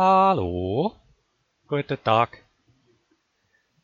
Hallo, 0.00 0.94
guten 1.66 2.00
Tag. 2.04 2.44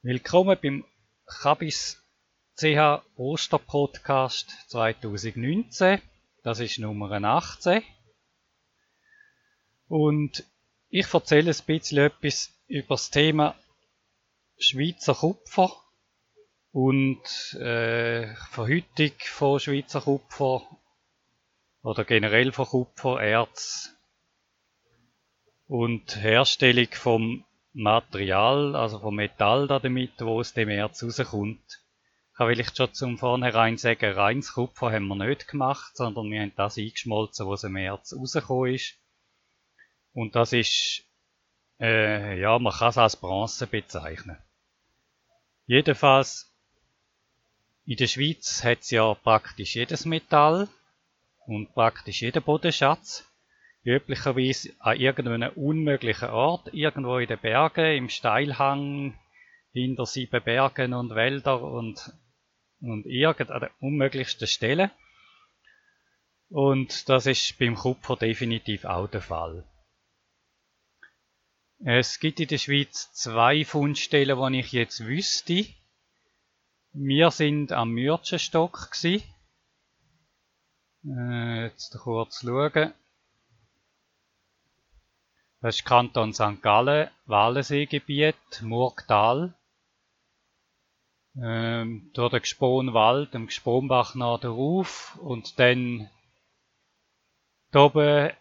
Willkommen 0.02 0.56
beim 0.62 0.84
Kabis 1.26 2.04
CH 2.56 3.02
Osterpodcast 3.16 4.48
2019. 4.68 6.00
Das 6.44 6.60
ist 6.60 6.78
Nummer 6.78 7.10
18. 7.10 7.82
Und 9.88 10.44
ich 10.88 11.12
erzähle 11.12 11.50
ein 11.50 11.66
bisschen 11.66 11.98
etwas 11.98 12.54
über 12.68 12.94
das 12.94 13.10
Thema 13.10 13.56
Schweizer 14.56 15.16
Kupfer 15.16 15.72
und 16.70 17.54
äh, 17.54 18.32
Verhütung 18.52 19.10
von 19.18 19.58
Schweizer 19.58 20.02
Kupfer 20.02 20.62
oder 21.82 22.04
generell 22.04 22.52
von 22.52 22.66
Kupfererz 22.66 23.93
und 25.66 26.16
Herstellung 26.22 26.88
vom 26.92 27.44
Material, 27.72 28.76
also 28.76 29.00
vom 29.00 29.16
Metall 29.16 29.66
da 29.66 29.78
damit, 29.78 30.12
wo 30.20 30.38
aus 30.40 30.52
dem 30.52 30.68
Erz 30.68 31.02
rauskommt. 31.02 31.80
Kann 32.36 32.48
vielleicht 32.48 32.76
schon 32.76 32.92
zum 32.94 33.18
Vornherein 33.18 33.76
sagen, 33.78 34.12
reines 34.12 34.52
Kupfer 34.52 34.92
haben 34.92 35.06
wir 35.06 35.16
nicht 35.16 35.48
gemacht, 35.48 35.96
sondern 35.96 36.30
wir 36.30 36.40
haben 36.40 36.52
das 36.56 36.78
eingeschmolzen, 36.78 37.48
was 37.48 37.64
im 37.64 37.76
Erz 37.76 38.12
rausgekommen 38.12 38.74
ist. 38.74 38.94
Und 40.12 40.36
das 40.36 40.52
ist, 40.52 41.04
äh, 41.80 42.40
ja, 42.40 42.58
man 42.58 42.72
kann 42.72 42.90
es 42.90 42.98
als 42.98 43.16
Bronze 43.16 43.66
bezeichnen. 43.66 44.38
Jedenfalls, 45.66 46.52
in 47.86 47.96
der 47.96 48.06
Schweiz 48.06 48.62
hat 48.64 48.80
es 48.80 48.90
ja 48.90 49.14
praktisch 49.14 49.74
jedes 49.74 50.04
Metall 50.04 50.68
und 51.46 51.72
praktisch 51.74 52.22
jeder 52.22 52.40
Bodenschatz 52.40 53.24
üblicherweise 53.84 54.72
an 54.80 54.98
irgendeinem 54.98 55.52
unmöglichen 55.52 56.30
Ort, 56.30 56.72
irgendwo 56.72 57.18
in 57.18 57.28
den 57.28 57.38
Bergen, 57.38 57.96
im 57.96 58.08
Steilhang, 58.08 59.18
hinter 59.72 60.06
sieben 60.06 60.42
Bergen 60.42 60.94
und 60.94 61.14
Wälder 61.14 61.62
und, 61.62 62.12
und 62.80 63.06
irgend 63.06 63.50
an 63.50 63.60
der 63.60 63.70
unmöglichsten 63.80 64.46
Stelle. 64.46 64.90
Und 66.48 67.08
das 67.08 67.26
ist 67.26 67.58
beim 67.58 67.74
Kupfer 67.74 68.16
definitiv 68.16 68.84
auch 68.84 69.08
der 69.08 69.20
Fall. 69.20 69.64
Es 71.84 72.20
gibt 72.20 72.40
in 72.40 72.48
der 72.48 72.58
Schweiz 72.58 73.12
zwei 73.12 73.64
Fundstellen, 73.64 74.52
die 74.52 74.60
ich 74.60 74.72
jetzt 74.72 75.04
wüsste. 75.04 75.66
Wir 76.92 77.30
sind 77.30 77.72
am 77.72 77.90
Mürtschenstock 77.90 78.90
gsi. 78.92 79.22
Äh, 81.04 81.64
jetzt 81.64 81.98
kurz 81.98 82.40
schauen. 82.40 82.94
Das 85.64 85.76
ist 85.76 85.86
Kanton 85.86 86.34
St. 86.34 86.60
Gallen, 86.60 87.08
Wallenseegebiet, 87.24 88.60
Murgtal. 88.60 89.54
Ähm, 91.40 92.10
durch 92.12 92.32
den 92.32 92.42
Gsponwald, 92.42 93.32
dem 93.32 93.46
Gsponbach 93.46 94.14
nach 94.14 94.40
der 94.40 94.50
Ruf 94.50 95.16
und 95.22 95.58
dann 95.58 96.10
da 97.70 97.84
oben 97.84 98.32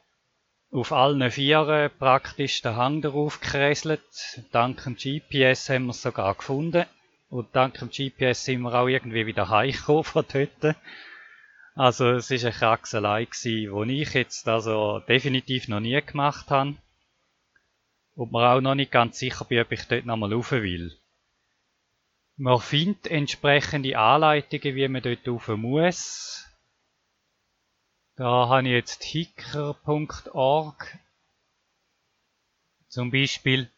auf 0.73 0.91
allen 0.91 1.31
Vieren 1.31 1.91
praktisch 1.97 2.61
den 2.61 2.75
Hang 2.75 3.02
darauf 3.02 3.39
gekräselt. 3.39 4.02
Dank 4.52 4.83
dem 4.83 4.97
GPS 4.97 5.69
haben 5.69 5.85
wir 5.85 5.91
es 5.91 6.02
sogar 6.02 6.35
gefunden. 6.35 6.85
Und 7.30 7.55
dank 7.55 7.80
dem 7.80 7.89
GPS 7.89 8.43
sind 8.43 8.63
wir 8.63 8.73
auch 8.73 8.89
irgendwie 8.89 9.25
wieder 9.25 9.47
heimgekommen 9.47 10.03
von 10.03 10.25
dort. 10.30 10.75
Also 11.73 12.09
es 12.09 12.30
war 12.30 12.37
eine 12.37 12.52
Kraxelei 12.52 13.30
die 13.45 14.02
ich 14.02 14.13
jetzt 14.13 14.45
also 14.49 14.99
definitiv 15.08 15.69
noch 15.69 15.80
nie 15.80 16.02
gemacht 16.02 16.52
habe 16.52 16.75
und 18.16 18.31
mir 18.31 18.50
auch 18.50 18.61
noch 18.61 18.75
nicht 18.75 18.92
ganz 18.92 19.19
sicher 19.19 19.45
bin, 19.45 19.61
ob 19.61 19.72
ich 19.72 19.88
dort 19.88 20.06
nochmal 20.06 20.33
rauf 20.33 20.52
will. 20.52 20.97
Man 22.36 22.59
findet 22.59 23.08
entsprechende 23.08 23.98
Anleitungen, 23.98 24.76
wie 24.76 24.87
man 24.87 25.02
dort 25.02 25.27
rauf 25.27 25.48
muss. 25.49 26.48
Da 28.15 28.48
habe 28.49 28.67
ich 28.67 28.73
jetzt 28.73 29.04
hicker.org. 29.04 30.98
Zum 32.87 33.11
Beispiel 33.11 33.71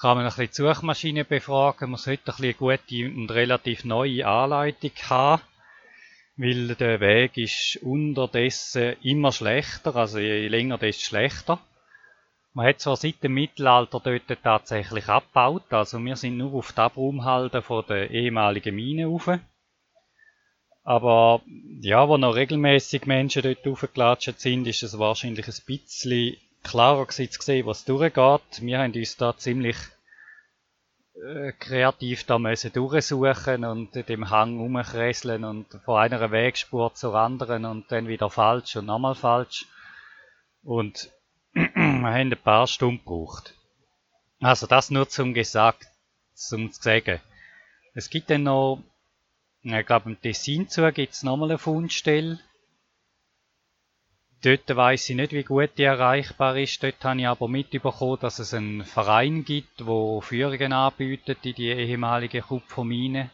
kann 0.00 0.16
man 0.16 0.26
ein 0.26 0.28
bisschen 0.28 0.46
die 0.46 0.54
Suchmaschine 0.54 1.24
befragen. 1.24 1.90
Man 1.90 1.98
sollte 1.98 2.32
ein 2.32 2.36
bisschen 2.36 2.56
gute 2.56 3.16
und 3.16 3.30
relativ 3.30 3.84
neue 3.84 4.26
Anleitung 4.26 4.92
haben, 5.08 5.42
weil 6.36 6.74
der 6.76 7.00
Weg 7.00 7.36
ist 7.36 7.78
unterdessen 7.82 8.96
immer 9.02 9.32
schlechter, 9.32 9.96
also 9.96 10.20
je 10.20 10.46
länger, 10.46 10.78
desto 10.78 11.04
schlechter. 11.04 11.60
Man 12.54 12.66
hat 12.66 12.80
zwar 12.80 12.96
seit 12.96 13.22
dem 13.22 13.34
Mittelalter 13.34 14.00
dort 14.00 14.42
tatsächlich 14.42 15.08
abgebaut, 15.08 15.70
also 15.70 15.98
wir 15.98 16.16
sind 16.16 16.38
nur 16.38 16.54
auf 16.54 16.72
die 16.72 16.80
Abraumhalde 16.80 17.62
von 17.62 17.84
der 17.88 18.10
ehemaligen 18.10 18.74
Mine 18.74 19.06
rauf. 19.06 19.30
Aber 20.82 21.42
ja, 21.80 22.08
wo 22.08 22.16
noch 22.16 22.34
regelmäßig 22.34 23.06
Menschen 23.06 23.42
dort 23.42 23.66
raufgelatscht 23.66 24.40
sind, 24.40 24.66
ist 24.66 24.82
es 24.82 24.98
wahrscheinlich 24.98 25.46
ein 25.46 25.64
bisschen 25.66 26.36
klarer 26.62 27.06
gewesen 27.06 27.30
zu 27.30 27.42
sehen, 27.42 27.66
was 27.66 27.84
durchgeht. 27.84 28.62
Wir 28.62 28.78
haben 28.78 28.94
uns 28.94 29.16
da 29.16 29.36
ziemlich 29.36 29.76
äh, 31.14 31.52
kreativ 31.52 32.24
da 32.24 32.38
müssen 32.38 32.72
durchsuchen 32.72 33.64
und 33.64 33.94
dem 34.08 34.30
Hang 34.30 34.60
umkresseln 34.60 35.44
und 35.44 35.66
von 35.84 35.98
einer 35.98 36.30
Wegspur 36.30 36.94
zur 36.94 37.14
anderen 37.14 37.64
und 37.64 37.90
dann 37.92 38.08
wieder 38.08 38.30
falsch 38.30 38.76
und 38.76 38.86
nochmal 38.86 39.14
falsch. 39.14 39.66
Und 40.62 41.10
wir 42.00 42.10
haben 42.10 42.32
ein 42.32 42.42
paar 42.42 42.66
Stunden 42.66 42.98
gebraucht. 42.98 43.54
Also 44.40 44.66
das 44.66 44.90
nur 44.90 45.08
zum 45.08 45.34
gesagt, 45.34 45.86
zum 46.34 46.72
zu 46.72 46.82
sagen. 46.82 47.20
Es 47.94 48.10
gibt 48.10 48.30
dann 48.30 48.44
noch, 48.44 48.82
ich 49.62 49.86
glaube 49.86 50.10
im 50.10 50.20
Tessin 50.20 50.68
zu 50.68 50.90
gibt 50.92 51.14
es 51.14 51.22
nochmal 51.22 51.50
eine 51.50 51.58
Fundstelle. 51.58 52.38
Dort 54.42 54.76
weiss 54.76 55.10
ich 55.10 55.16
nicht, 55.16 55.32
wie 55.32 55.42
gut 55.42 55.70
die 55.78 55.82
erreichbar 55.82 56.56
ist. 56.56 56.80
Dort 56.80 57.04
habe 57.04 57.18
ich 57.18 57.26
aber 57.26 57.48
mitbekommen, 57.48 58.18
dass 58.20 58.38
es 58.38 58.54
einen 58.54 58.84
Verein 58.84 59.44
gibt, 59.44 59.84
wo 59.84 60.20
Führungen 60.20 60.72
anbietet 60.72 61.44
in 61.44 61.54
die 61.54 61.70
ehemalige 61.70 62.42
Kupfermine. 62.42 63.30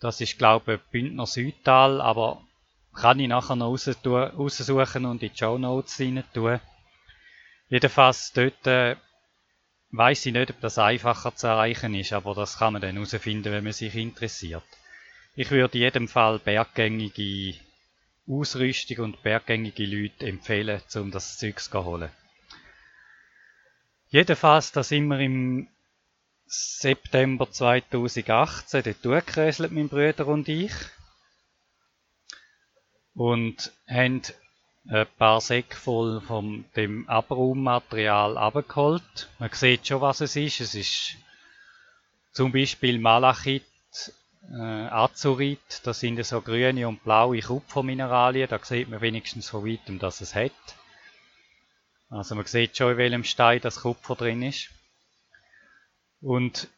Das 0.00 0.22
ist, 0.22 0.38
glaube 0.38 0.74
ich, 0.74 0.80
Bündner 0.90 1.26
Südtal, 1.26 2.00
aber 2.00 2.40
kann 2.94 3.20
ich 3.20 3.28
nachher 3.28 3.56
noch 3.56 3.72
raussuchen 3.72 5.04
und 5.06 5.22
in 5.22 5.30
die 5.30 5.36
Show 5.36 5.58
Notes 5.58 6.00
rein 6.00 6.24
tun. 6.34 6.60
Jedenfalls 7.68 8.32
dort 8.32 8.66
äh, 8.66 8.96
weiß 9.92 10.26
ich 10.26 10.32
nicht, 10.32 10.50
ob 10.50 10.60
das 10.60 10.78
einfacher 10.78 11.34
zu 11.34 11.46
erreichen 11.46 11.94
ist, 11.94 12.12
aber 12.12 12.34
das 12.34 12.58
kann 12.58 12.72
man 12.72 12.82
dann 12.82 12.94
herausfinden, 12.94 13.52
wenn 13.52 13.64
man 13.64 13.72
sich 13.72 13.94
interessiert. 13.94 14.64
Ich 15.36 15.50
würde 15.50 15.78
in 15.78 15.84
jedem 15.84 16.08
Fall 16.08 16.38
berggängige 16.40 17.54
Ausrüstung 18.28 19.04
und 19.04 19.22
berggängige 19.22 19.86
Leute 19.86 20.26
empfehlen, 20.26 20.80
um 20.96 21.10
das 21.10 21.38
Zeugs 21.38 21.70
zu 21.70 21.84
holen. 21.84 22.10
Jedenfalls, 24.08 24.72
da 24.72 24.82
sind 24.82 25.06
wir 25.06 25.20
im 25.20 25.68
September 26.46 27.50
2018 27.50 28.82
dort 28.82 29.04
durchgeräselt, 29.04 29.70
mein 29.70 29.88
Bruder 29.88 30.26
und 30.26 30.48
ich 30.48 30.72
und 33.20 33.70
haben 33.86 34.22
ein 34.88 35.06
paar 35.18 35.42
Säcke 35.42 35.76
voll 35.76 36.22
von 36.22 36.64
dem 36.74 37.06
Abraummaterial 37.06 38.38
abgeholt. 38.38 39.28
Man 39.38 39.52
sieht 39.52 39.86
schon, 39.86 40.00
was 40.00 40.22
es 40.22 40.36
ist. 40.36 40.60
Es 40.60 40.74
ist 40.74 41.16
zum 42.32 42.50
Beispiel 42.50 42.98
Malachit, 42.98 43.66
äh, 44.50 44.56
Azurit, 44.56 45.82
das 45.84 46.00
sind 46.00 46.24
so 46.24 46.40
grüne 46.40 46.88
und 46.88 47.04
blaue 47.04 47.42
Kupfermineralien. 47.42 48.48
Da 48.48 48.58
sieht 48.64 48.88
man 48.88 49.02
wenigstens 49.02 49.50
von 49.50 49.66
weitem, 49.66 49.98
dass 49.98 50.22
es 50.22 50.34
hat. 50.34 50.52
Also 52.08 52.34
man 52.34 52.46
sieht 52.46 52.74
schon, 52.74 52.92
in 52.92 52.96
welchem 52.96 53.24
Stein 53.24 53.60
das 53.60 53.82
Kupfer 53.82 54.14
drin 54.14 54.42
ist. 54.42 54.70
Und 56.22 56.68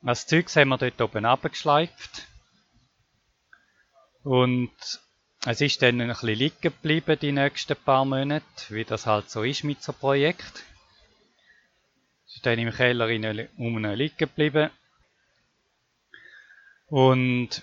das 0.00 0.26
Zeugs 0.26 0.56
haben 0.56 0.70
wir 0.70 0.78
dort 0.78 1.02
oben 1.02 1.26
abgeschleift. 1.26 2.28
Und 4.22 4.72
es 5.48 5.60
ist 5.60 5.80
dann 5.80 6.00
ein 6.00 6.08
bisschen 6.08 6.28
liegen 6.30 6.60
geblieben 6.60 7.18
die 7.20 7.30
nächsten 7.30 7.76
paar 7.76 8.04
Monate, 8.04 8.44
wie 8.70 8.84
das 8.84 9.06
halt 9.06 9.30
so 9.30 9.44
ist 9.44 9.62
mit 9.62 9.80
so 9.80 9.92
einem 9.92 10.00
Projekt. 10.00 10.64
Es 12.26 12.36
ist 12.36 12.46
dann 12.46 12.58
im 12.58 12.72
Keller 12.72 13.08
um 13.56 13.78
liegen 13.78 14.16
geblieben. 14.16 14.70
Und 16.88 17.62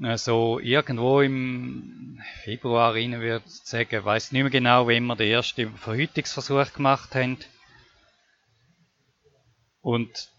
äh, 0.00 0.16
so 0.16 0.60
irgendwo 0.60 1.20
im 1.20 2.22
Februar 2.44 2.94
rein 2.94 3.20
würde 3.20 3.44
ich 3.44 3.52
sagen, 3.64 4.04
weiss 4.04 4.30
nicht 4.30 4.42
mehr 4.42 4.50
genau, 4.50 4.86
wenn 4.86 5.06
wir 5.06 5.16
den 5.16 5.32
ersten 5.32 5.76
Verhütungsversuch 5.76 6.72
gemacht 6.74 7.14
haben. 7.16 7.38
Und 9.80 10.30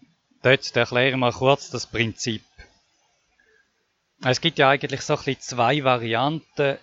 dort 0.42 0.74
erkläre 0.74 1.10
ich 1.10 1.16
mal 1.16 1.32
kurz 1.32 1.68
das 1.68 1.86
Prinzip. 1.86 2.42
Es 4.24 4.40
gibt 4.40 4.58
ja 4.58 4.68
eigentlich 4.68 5.00
so 5.00 5.14
ein 5.14 5.18
bisschen 5.18 5.40
zwei 5.40 5.84
Varianten. 5.84 6.78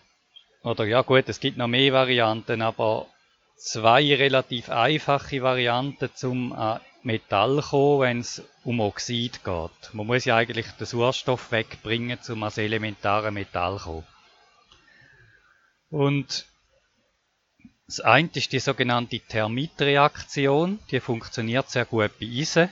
Oder 0.64 0.86
ja 0.86 1.02
gut, 1.02 1.30
es 1.30 1.40
gibt 1.40 1.58
noch 1.58 1.68
mehr 1.68 1.94
Varianten, 1.94 2.62
aber 2.62 3.08
zwei 3.56 4.14
relativ 4.16 4.70
einfache 4.70 5.42
Varianten 5.42 6.10
zum 6.16 6.52
an 6.52 6.82
Metall 7.02 7.62
kommen, 7.62 8.02
wenn 8.02 8.20
es 8.20 8.44
um 8.66 8.82
Oxid 8.82 9.44
geht. 9.46 9.94
Man 9.94 10.06
muss 10.06 10.26
ja 10.26 10.36
eigentlich 10.36 10.68
den 10.72 10.86
Sauerstoff 10.86 11.52
wegbringen, 11.54 12.20
um 12.28 12.44
als 12.44 12.58
elementare 12.58 13.32
Metall 13.32 13.78
zu 13.78 13.84
kommen. 13.86 14.08
Und 15.90 16.46
das 17.88 18.02
eine 18.02 18.30
ist 18.34 18.52
die 18.52 18.60
sogenannte 18.60 19.20
Thermitreaktion. 19.20 20.80
Die 20.92 21.00
funktioniert 21.00 21.70
sehr 21.70 21.86
gut 21.86 22.12
bei 22.20 22.28
Eisen. 22.28 22.70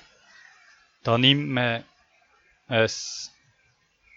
Da 1.03 1.17
nimmt 1.17 1.47
man 1.47 1.85
ein 2.67 2.89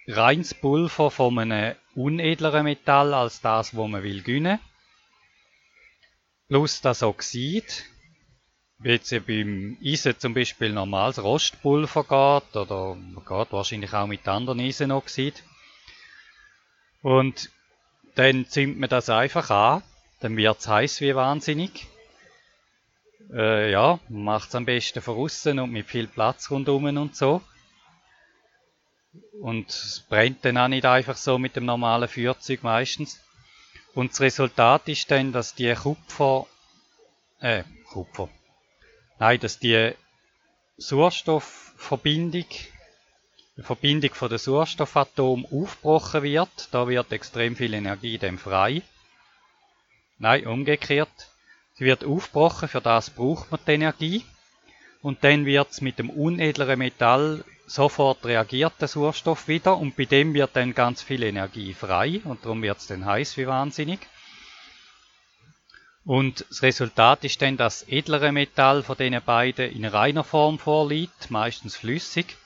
reines 0.07 0.55
Pulver 0.55 1.11
von 1.11 1.39
einem 1.39 1.77
unedleren 1.95 2.65
Metall 2.65 3.15
als 3.15 3.41
das, 3.41 3.75
wo 3.75 3.87
man 3.87 4.03
will 4.03 4.23
gewinnen. 4.23 4.59
Plus 6.49 6.81
das 6.81 7.03
Oxid, 7.03 7.85
wie 8.79 8.91
jetzt 8.91 9.11
beim 9.27 9.77
Eisen 9.85 10.19
zum 10.19 10.35
Beispiel 10.35 10.73
normales 10.73 11.23
Rostpulver 11.23 12.03
geht, 12.03 12.57
oder 12.57 12.97
geht 12.97 13.53
wahrscheinlich 13.53 13.93
auch 13.93 14.07
mit 14.07 14.27
anderen 14.27 14.61
Eisenoxid. 14.61 15.45
Und 17.03 17.51
dann 18.15 18.47
zündet 18.49 18.79
man 18.79 18.89
das 18.89 19.09
einfach 19.09 19.51
an, 19.51 19.83
dann 20.21 20.37
wird 20.37 20.59
es 20.59 20.69
heiß 20.69 21.01
wie 21.01 21.15
wahnsinnig. 21.15 21.87
Äh, 23.33 23.71
ja, 23.71 24.01
macht 24.09 24.49
es 24.49 24.55
am 24.55 24.65
besten 24.65 25.01
von 25.01 25.17
außen 25.17 25.59
und 25.61 25.71
mit 25.71 25.87
viel 25.87 26.09
Platz 26.09 26.51
rundum 26.51 26.85
und 26.85 27.15
so. 27.15 27.43
Und 29.41 29.71
es 29.71 30.05
brennt 30.09 30.45
dann 30.45 30.59
auch 30.59 30.69
nicht 30.69 30.85
einfach 30.85 31.17
so 31.17 31.39
mit 31.39 31.57
dem 31.57 31.65
normalen 31.65 32.09
Feuerzeug 32.09 32.63
meistens. 32.63 33.21
Und 33.95 34.13
das 34.13 34.21
Resultat 34.21 34.87
ist 34.89 35.11
dann, 35.11 35.33
dass 35.33 35.55
die 35.55 35.75
Kupfer, 35.75 36.47
äh, 37.41 37.65
Kupfer, 37.91 38.29
nein, 39.19 39.41
dass 39.41 39.59
die 39.59 39.93
Sauerstoffverbindung, 40.77 42.45
die 43.57 43.63
Verbindung 43.63 44.15
von 44.15 44.29
der 44.29 44.39
Sauerstoffatom 44.39 45.47
aufgebrochen 45.47 46.23
wird. 46.23 46.69
Da 46.71 46.87
wird 46.87 47.11
extrem 47.11 47.57
viel 47.57 47.73
Energie 47.73 48.19
dem 48.19 48.39
frei. 48.39 48.83
Nein, 50.19 50.47
umgekehrt. 50.47 51.31
Sie 51.77 51.87
wird 51.87 52.05
aufgebrochen, 52.05 52.69
für 52.69 52.83
das 52.83 53.09
braucht 53.09 53.51
man 53.51 53.61
die 53.67 53.73
Energie. 53.73 54.25
Und 55.01 55.25
dann 55.25 55.47
wird 55.47 55.71
es 55.71 55.81
mit 55.81 55.99
dem 55.99 56.11
unedleren 56.11 56.79
Metall 56.79 57.43
sofort 57.71 58.25
reagiert 58.25 58.73
der 58.81 58.89
Sauerstoff 58.89 59.47
wieder 59.47 59.77
und 59.77 59.97
bei 59.97 60.05
dem 60.05 60.35
wird 60.35 60.57
dann 60.57 60.75
ganz 60.75 61.03
viel 61.03 61.23
Energie 61.23 61.73
frei 61.73 62.21
und 62.25 62.45
darum 62.45 62.63
wird 62.63 62.79
es 62.79 62.89
dann 62.89 63.05
heiß 63.05 63.37
wie 63.37 63.47
wahnsinnig. 63.47 64.01
Und 66.05 66.45
das 66.49 66.63
Resultat 66.63 67.23
ist 67.23 67.41
dann, 67.41 67.57
dass 67.57 67.81
das 67.81 67.89
edlere 67.89 68.33
Metall 68.33 68.83
von 68.83 68.97
den 68.97 69.21
beiden 69.23 69.71
in 69.71 69.85
reiner 69.85 70.25
Form 70.25 70.59
vorliegt, 70.59 71.31
meistens 71.31 71.77
flüssig. 71.77 72.37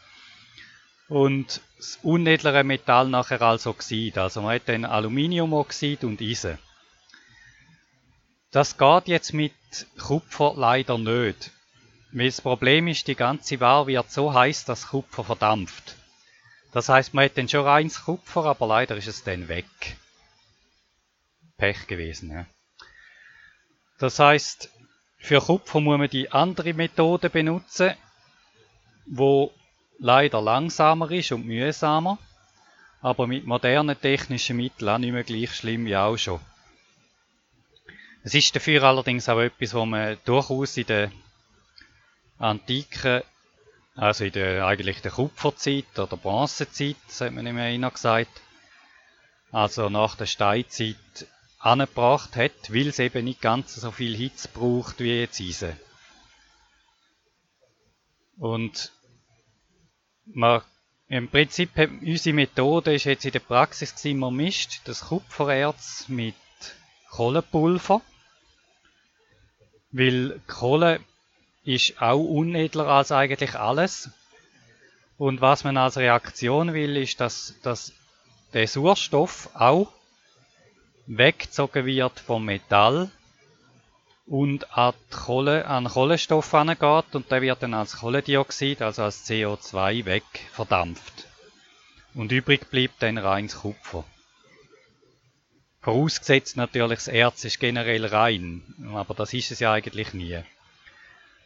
Und 1.09 1.63
das 1.79 1.99
unedlere 2.03 2.63
Metall 2.63 3.09
nachher 3.09 3.41
als 3.41 3.67
Oxid. 3.67 4.19
Also 4.19 4.43
man 4.43 4.57
hat 4.57 4.69
dann 4.69 4.85
Aluminiumoxid 4.85 6.05
und 6.05 6.21
Eisen. 6.21 6.59
Das 8.51 8.77
geht 8.77 9.09
jetzt 9.09 9.33
mit 9.33 9.55
Kupfer 9.99 10.53
leider 10.57 10.99
nicht. 10.99 11.51
Das 12.17 12.41
Problem 12.41 12.87
ist, 12.87 13.09
die 13.09 13.17
ganze 13.17 13.59
Ware 13.59 13.89
wird 13.89 14.09
so 14.09 14.33
heiß, 14.33 14.67
dass 14.67 14.87
Kupfer 14.87 15.25
verdampft. 15.25 15.97
Das 16.71 16.89
heißt, 16.89 17.13
man 17.13 17.25
hat 17.25 17.37
dann 17.37 17.49
schon 17.49 17.67
reines 17.67 18.05
Kupfer, 18.05 18.45
aber 18.45 18.69
leider 18.69 18.97
ist 18.97 19.09
es 19.09 19.25
dann 19.25 19.49
weg. 19.49 19.67
Pech 21.57 21.89
gewesen, 21.89 22.31
ja. 22.31 22.47
Das 23.99 24.21
heißt, 24.21 24.71
für 25.19 25.41
Kupfer 25.41 25.81
muss 25.81 25.99
man 25.99 26.09
die 26.09 26.31
andere 26.31 26.73
Methode 26.73 27.31
benutzen, 27.31 27.95
wo 29.07 29.53
leider 29.99 30.41
langsamer 30.41 31.11
ist 31.11 31.33
und 31.33 31.45
mühsamer, 31.47 32.19
aber 33.01 33.27
mit 33.27 33.45
modernen 33.45 34.01
technischen 34.01 34.57
Mitteln 34.57 34.89
auch 34.89 34.99
nicht 34.99 35.13
mehr 35.13 35.25
gleich 35.25 35.53
schlimm 35.53 35.87
wie 35.87 35.97
auch 35.97 36.17
schon. 36.17 36.39
Es 38.23 38.35
ist 38.35 38.55
dafür 38.55 38.85
allerdings 38.85 39.29
auch 39.29 39.41
etwas, 39.41 39.75
wo 39.75 39.85
man 39.85 40.17
durchaus 40.25 40.77
in 40.77 40.87
der 40.87 41.11
antiken, 42.39 43.23
also 43.95 44.25
in 44.25 44.33
der 44.33 44.67
eigentlich 44.67 45.01
der 45.03 45.13
Kupferzeit 45.13 45.99
oder 45.99 46.17
Bronzezeit, 46.17 46.97
das 47.07 47.21
hat 47.21 47.33
man 47.33 47.45
nicht 47.45 47.53
mehr 47.55 47.91
gesagt, 47.91 48.41
also 49.53 49.89
nach 49.89 50.17
der 50.17 50.27
Steinzeit 50.27 50.97
angebracht 51.59 52.37
hat, 52.37 52.73
weil 52.73 52.89
es 52.89 52.99
eben 52.99 53.25
nicht 53.25 53.41
ganz 53.41 53.75
so 53.75 53.91
viel 53.91 54.17
Hitze 54.17 54.49
braucht 54.49 55.01
wie 55.01 55.21
jetzt 55.21 55.41
Eisen. 55.41 55.79
Und 58.37 58.93
man, 60.27 60.63
im 61.07 61.29
Prinzip 61.29 61.71
unsere 61.77 62.35
Methode 62.35 62.95
ist 62.95 63.05
jetzt 63.05 63.25
in 63.25 63.33
der 63.33 63.39
Praxis 63.39 63.95
gewesen, 63.95 64.19
man 64.19 64.35
mischt 64.35 64.81
das 64.85 65.07
Kupfererz 65.07 66.07
mit 66.09 66.35
Kohlepulver, 67.11 68.03
weil 69.93 70.41
Kohle 70.49 71.01
ist 71.65 72.01
auch 72.01 72.23
unedler 72.23 72.87
als 72.87 73.13
eigentlich 73.13 73.55
alles. 73.55 74.11
Und 75.17 75.41
was 75.41 75.65
man 75.65 75.77
als 75.77 75.97
Reaktion 75.97 76.75
will, 76.75 76.97
ist, 76.97 77.21
dass, 77.21 77.55
dass 77.63 77.93
der 78.53 78.69
Sauerstoff 78.69 79.49
auch 79.55 79.93
weggezogen 81.07 81.87
wird 81.87 82.21
vom 82.21 82.45
Metall 82.45 83.11
und 84.27 84.77
an, 84.77 84.95
Kohle, 85.11 85.67
an 85.67 85.87
Kohlenstoff 85.87 86.55
angeht 86.55 87.15
und 87.15 87.31
der 87.31 87.43
wird 87.43 87.63
dann 87.63 87.75
als 87.75 87.99
Kohlendioxid, 87.99 88.81
also 88.83 89.03
als 89.03 89.29
CO2 89.29 90.05
weg 90.05 90.25
verdampft. 90.53 91.29
Und 92.15 92.33
übrig 92.33 92.71
bleibt 92.71 93.03
dann 93.03 93.19
reines 93.19 93.57
Kupfer. 93.57 94.05
Vorausgesetzt 95.81 96.57
natürlich, 96.57 97.01
das 97.01 97.09
Erz 97.09 97.45
ist 97.45 97.61
generell 97.61 98.07
rein, 98.07 98.63
aber 98.95 99.15
das 99.15 99.35
ist 99.35 99.51
es 99.51 99.61
ja 99.61 99.73
eigentlich 99.73 100.15
nie. 100.15 100.43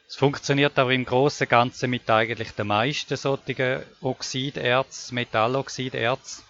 Es 0.08 0.16
funktioniert 0.16 0.78
aber 0.78 0.93
im 0.94 1.05
Großen 1.05 1.44
und 1.44 1.50
Ganzen 1.50 1.90
mit 1.90 2.08
eigentlich 2.08 2.52
den 2.52 2.69
meisten 2.69 3.14
solchen 3.14 3.82
Oxiderz, 4.00 5.12
Metalloxiderz. 5.12 6.44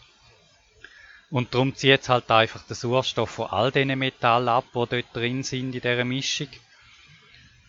Und 1.31 1.53
darum 1.53 1.75
zieht 1.75 2.03
es 2.03 2.09
halt 2.09 2.31
einfach 2.31 2.63
den 2.63 2.77
Sauerstoff 2.77 3.31
von 3.31 3.51
all 3.51 3.73
diesen 3.73 3.99
Metallen 3.99 4.49
ab, 4.49 4.65
die 4.73 4.87
dort 4.87 5.05
drin 5.13 5.43
sind 5.43 5.75
in 5.75 5.81
dieser 5.81 6.05
Mischung. 6.05 6.49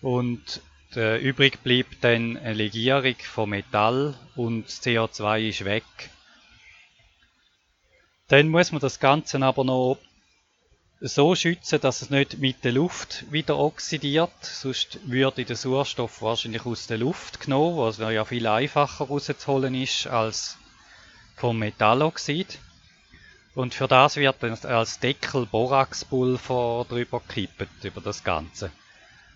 Und 0.02 0.62
äh, 0.96 1.20
übrig 1.22 1.64
bleibt 1.64 2.04
dann 2.04 2.38
eine 2.38 2.54
Legierung 2.54 3.16
von 3.16 3.50
Metall 3.50 4.16
und 4.36 4.68
das 4.68 4.84
CO2 4.84 5.50
ist 5.50 5.66
weg. 5.66 5.84
Dann 8.28 8.48
muss 8.48 8.72
man 8.72 8.80
das 8.80 9.00
Ganze 9.00 9.42
aber 9.42 9.64
noch 9.64 9.98
so 11.02 11.34
schützen, 11.34 11.80
dass 11.80 12.02
es 12.02 12.10
nicht 12.10 12.40
mit 12.40 12.64
der 12.64 12.74
Luft 12.74 13.32
wieder 13.32 13.58
oxidiert. 13.58 14.34
Sonst 14.42 15.00
würde 15.10 15.46
der 15.46 15.56
Sauerstoff 15.56 16.22
wahrscheinlich 16.22 16.66
aus 16.66 16.88
der 16.88 16.98
Luft 16.98 17.40
genommen, 17.40 17.78
was 17.78 18.00
ja 18.00 18.26
viel 18.26 18.48
einfacher 18.48 19.06
rauszuholen 19.06 19.76
ist 19.76 20.08
als 20.08 20.58
vom 21.38 21.60
Metalloxid. 21.60 22.60
Und 23.56 23.74
für 23.74 23.88
das 23.88 24.18
wird 24.18 24.44
dann 24.44 24.58
als 24.66 25.00
Deckel 25.00 25.46
Boraxpulver 25.46 26.86
drüber 26.88 27.22
gekippt, 27.28 27.84
über 27.84 28.02
das 28.02 28.24
Ganze. 28.24 28.72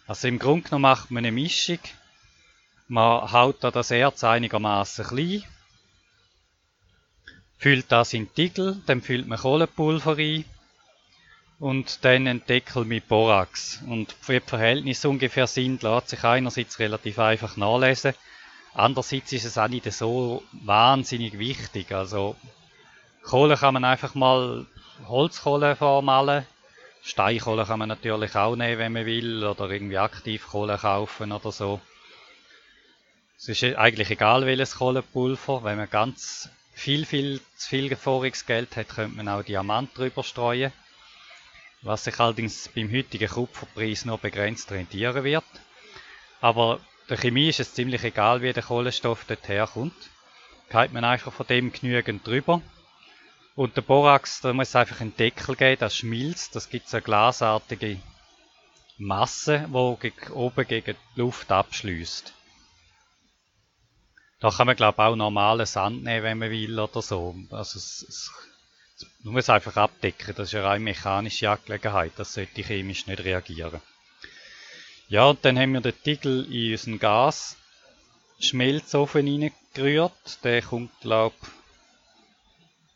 Also 0.06 0.28
im 0.28 0.40
Grunde 0.40 0.64
genommen 0.64 0.84
macht 0.84 1.12
man 1.12 1.26
eine 1.26 1.32
Mischung. 1.32 1.80
Man 2.90 3.32
haut 3.32 3.64
da 3.64 3.72
das 3.72 3.90
Erz 3.90 4.24
einigermaßen 4.24 5.06
klein, 5.06 5.44
füllt 7.58 7.90
das 7.90 8.14
in 8.14 8.32
Tiegel, 8.34 8.82
dann 8.86 9.02
füllt 9.02 9.26
man 9.26 9.40
Kohlepulver 9.40 10.18
rein, 10.18 10.44
und 11.64 12.04
dann 12.04 12.28
ein 12.28 12.46
Deckel 12.46 12.84
mit 12.84 13.08
Borax. 13.08 13.82
Und 13.88 14.14
wie 14.28 14.42
die 14.42 14.46
Verhältnisse 14.46 15.08
ungefähr 15.08 15.48
sind, 15.48 15.82
lässt 15.82 16.10
sich 16.10 16.22
einerseits 16.26 16.78
relativ 16.78 17.20
einfach 17.20 17.56
nachlesen, 17.56 18.14
andererseits 18.74 19.32
ist 19.32 19.46
es 19.46 19.58
auch 19.58 19.70
nicht 19.70 19.90
so 19.94 20.44
wahnsinnig 20.52 21.40
wichtig. 21.40 21.94
Also 21.94 22.36
Kohle 23.24 23.56
kann 23.56 23.76
man 23.76 23.86
einfach 23.86 24.14
mal 24.14 24.66
Holzkohle 25.08 25.78
vormalen. 25.78 26.46
Steinkohle 27.02 27.64
kann 27.64 27.80
man 27.80 27.88
natürlich 27.88 28.36
auch 28.36 28.58
nehmen, 28.58 28.80
wenn 28.80 28.92
man 28.92 29.06
will, 29.06 29.46
oder 29.46 29.70
irgendwie 29.70 30.00
Aktivkohle 30.00 30.78
kaufen 30.78 31.32
oder 31.32 31.54
so. 31.54 31.80
Es 33.38 33.48
ist 33.48 33.64
eigentlich 33.64 34.10
egal, 34.12 34.46
welches 34.46 34.76
Kohlepulver. 34.76 35.64
Wenn 35.64 35.78
man 35.78 35.90
ganz 35.90 36.50
viel, 36.74 37.06
viel 37.06 37.40
zu 37.56 37.70
viel 37.70 37.96
Vorringsgeld 37.96 38.76
hat, 38.76 38.90
könnte 38.90 39.16
man 39.16 39.30
auch 39.30 39.44
Diamant 39.44 39.98
drüber 39.98 40.24
streuen 40.24 40.74
was 41.84 42.06
sich 42.06 42.20
allerdings 42.20 42.70
beim 42.70 42.92
heutigen 42.92 43.30
Kupferpreis 43.30 44.06
nur 44.06 44.18
begrenzt 44.18 44.72
rentieren 44.72 45.24
wird. 45.24 45.44
Aber 46.42 46.80
der 47.10 47.18
Chemie 47.18 47.50
ist 47.50 47.60
es 47.60 47.74
ziemlich 47.74 48.04
egal, 48.04 48.42
wie 48.42 48.54
der 48.54 48.64
Kohlenstoff 48.64 49.26
dort 49.28 49.48
herkommt. 49.48 50.10
Geht 50.70 50.94
man 50.94 51.04
einfach 51.04 51.34
von 51.34 51.46
dem 51.48 51.72
genügend 51.72 52.26
drüber. 52.26 52.62
Und 53.56 53.76
der 53.76 53.82
Borax, 53.82 54.42
da 54.42 54.52
muss 54.54 54.70
es 54.70 54.76
einfach 54.76 55.02
einen 55.02 55.16
Deckel 55.16 55.56
geben, 55.56 55.80
das 55.80 55.98
schmilzt, 55.98 56.56
das 56.56 56.70
gibt 56.70 56.90
so 56.90 56.98
eine 56.98 57.04
glasartige 57.04 58.00
Masse, 58.98 59.68
die 59.70 60.32
oben 60.32 60.68
gegen 60.68 60.96
die 61.16 61.20
Luft 61.20 61.52
abschließt. 61.52 62.34
Da 64.40 64.50
kann 64.50 64.68
man 64.68 64.76
glaube 64.76 64.96
ich 65.02 65.04
auch 65.08 65.16
normalen 65.16 65.66
Sand 65.66 66.04
nehmen, 66.04 66.24
wenn 66.24 66.38
man 66.38 66.50
will 66.50 66.80
oder 66.80 67.02
so. 67.02 67.36
Also 67.52 67.78
es, 67.78 68.06
es, 68.08 68.32
man 69.24 69.34
muss 69.34 69.50
einfach 69.50 69.76
abdecken, 69.78 70.36
das 70.36 70.50
ist 70.50 70.56
eine 70.56 70.66
rein 70.66 70.84
mechanische 70.84 71.50
Angelegenheit, 71.50 72.12
das 72.18 72.34
sollte 72.34 72.62
chemisch 72.62 73.08
nicht 73.08 73.24
reagieren. 73.24 73.82
Ja, 75.08 75.26
und 75.26 75.44
dann 75.46 75.58
haben 75.60 75.74
wir 75.74 75.82
den 75.82 76.02
Tiegel 76.02 76.46
in 76.52 76.72
unseren 76.72 76.98
Gas-Schmelzofen 77.00 79.28
reingerührt. 79.28 80.44
Der 80.44 80.62
kommt 80.62 80.92
glaube 81.02 81.36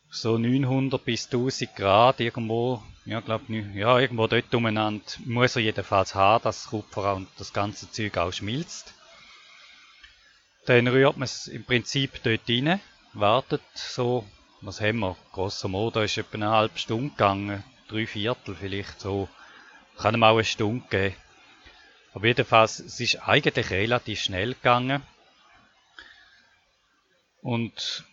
so 0.09 0.37
900 0.37 1.03
bis 1.03 1.25
1000 1.25 1.75
Grad 1.75 2.19
irgendwo, 2.19 2.83
ja 3.05 3.19
glaube 3.19 3.53
ja 3.73 3.99
irgendwo 3.99 4.27
dort 4.27 4.53
umeinander 4.55 5.03
muss 5.25 5.55
er 5.55 5.61
jedenfalls 5.61 6.15
haben, 6.15 6.43
dass 6.43 6.63
das 6.63 6.71
Kupfer 6.71 7.15
und 7.15 7.27
das 7.37 7.53
ganze 7.53 7.91
Zeug 7.91 8.17
auch 8.17 8.31
schmilzt. 8.31 8.93
Dann 10.65 10.87
rührt 10.87 11.17
man 11.17 11.25
es 11.25 11.47
im 11.47 11.65
Prinzip 11.65 12.23
dort 12.23 12.49
rein, 12.49 12.79
wartet 13.13 13.61
so, 13.73 14.25
was 14.61 14.81
haben 14.81 14.99
wir, 14.99 15.15
grosser 15.31 15.67
Modo 15.67 16.01
ist 16.01 16.17
etwa 16.17 16.35
eine 16.35 16.49
halbe 16.49 16.79
Stunde 16.79 17.11
gegangen, 17.11 17.63
drei 17.87 18.07
Viertel 18.07 18.55
vielleicht 18.55 18.99
so, 18.99 19.29
kann 19.97 20.15
ihm 20.15 20.23
auch 20.23 20.35
eine 20.35 20.43
Stunde 20.43 20.85
geben. 20.89 21.15
Aber 22.13 22.27
jedenfalls, 22.27 22.79
es 22.79 22.99
ist 22.99 23.27
eigentlich 23.27 23.69
relativ 23.69 24.21
schnell 24.21 24.53
gegangen. 24.55 25.03
Und 27.41 28.03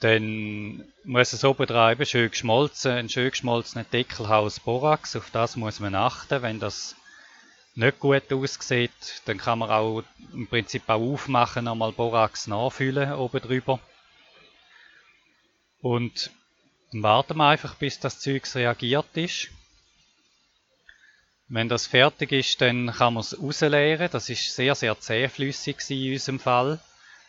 dann 0.00 0.84
muss 1.04 1.32
es 1.32 1.44
oben 1.44 1.66
drauf 1.66 1.96
schön 2.06 2.30
geschmolzen, 2.30 2.92
ein 2.92 3.08
schön 3.08 3.30
geschmolzener 3.30 3.84
Deckel 3.84 4.26
aus 4.26 4.60
Borax, 4.60 5.16
auf 5.16 5.30
das 5.30 5.56
muss 5.56 5.80
man 5.80 5.94
achten, 5.94 6.42
wenn 6.42 6.60
das 6.60 6.94
nicht 7.74 7.98
gut 7.98 8.32
aussieht, 8.32 9.22
dann 9.24 9.38
kann 9.38 9.60
man 9.60 9.70
auch 9.70 10.02
im 10.32 10.46
Prinzip 10.46 10.88
auch 10.88 11.00
aufmachen, 11.00 11.64
nochmal 11.64 11.92
Borax 11.92 12.46
nachfüllen 12.46 13.12
oben 13.12 13.40
drüber. 13.40 13.80
Und 15.80 16.30
dann 16.92 17.02
warten 17.02 17.36
wir 17.36 17.48
einfach, 17.48 17.74
bis 17.74 18.00
das 18.00 18.20
Zeug 18.20 18.42
reagiert 18.54 19.16
ist. 19.16 19.48
Wenn 21.48 21.68
das 21.68 21.86
fertig 21.86 22.32
ist, 22.32 22.60
dann 22.60 22.92
kann 22.92 23.14
man 23.14 23.22
es 23.22 23.40
rausleeren. 23.40 24.10
Das 24.10 24.28
ist 24.28 24.54
sehr, 24.54 24.74
sehr 24.74 24.98
zähflüssig 24.98 25.78
in 25.88 26.12
unserem 26.12 26.40
Fall. 26.40 26.78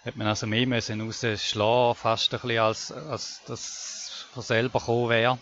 Hat 0.03 0.15
man 0.15 0.27
also 0.27 0.48
mehr 0.48 0.68
müssen 0.68 1.01
rausschlagen, 1.01 1.96
fast 1.96 2.34
ein 2.34 2.39
bisschen 2.39 2.60
als, 2.60 2.91
als 2.91 3.41
das 3.48 4.25
von 4.34 4.44
selber 4.44 4.79
gekommen 4.79 5.10
wäre. 5.10 5.39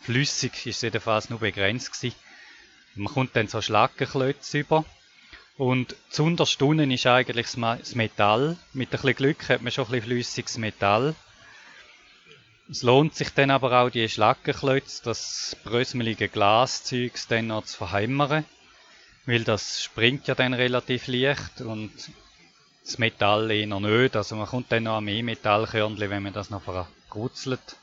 Flüssig 0.00 0.66
ist 0.66 0.82
jedenfalls 0.82 1.30
nur 1.30 1.40
begrenzt 1.40 1.92
gewesen. 1.92 2.16
Man 2.94 3.12
kommt 3.12 3.36
dann 3.36 3.48
so 3.48 3.60
Schlackenklötze 3.60 4.58
über. 4.58 4.84
Und 5.56 5.94
zuunterst 6.08 6.60
unten 6.62 6.90
ist 6.90 7.06
eigentlich 7.06 7.54
das 7.54 7.94
Metall. 7.94 8.56
Mit 8.72 8.88
ein 8.88 8.90
bisschen 8.92 9.14
Glück 9.14 9.48
hat 9.48 9.62
man 9.62 9.72
schon 9.72 9.84
ein 9.86 9.90
bisschen 9.90 10.06
flüssiges 10.06 10.58
Metall. 10.58 11.14
Es 12.70 12.84
lohnt 12.84 13.16
sich 13.16 13.30
dann 13.30 13.50
aber 13.50 13.80
auch, 13.80 13.90
die 13.90 14.08
Schlackenklötze, 14.08 15.02
das 15.02 15.56
brösmelige 15.64 16.28
Glaszeug 16.28 17.14
dann 17.28 17.48
noch 17.48 17.64
zu 17.64 17.78
verhämmern. 17.78 18.44
Weil 19.26 19.42
das 19.42 19.82
springt 19.82 20.28
ja 20.28 20.36
dann 20.36 20.54
relativ 20.54 21.08
leicht 21.08 21.62
und 21.62 21.90
das 22.84 22.98
Metall 22.98 23.50
eher 23.50 23.66
nicht. 23.66 24.14
Also 24.14 24.36
man 24.36 24.46
kommt 24.46 24.70
dann 24.70 24.84
noch 24.84 24.98
an 24.98 25.04
mehr 25.04 25.24
Metallkörnchen, 25.24 26.10
wenn 26.10 26.22
man 26.22 26.32
das 26.32 26.50
noch 26.50 26.62
verkrutzelt. 26.62 27.76